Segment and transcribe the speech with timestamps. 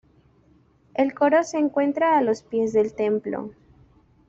[0.95, 3.51] El coro se encuentra a los pies del templo.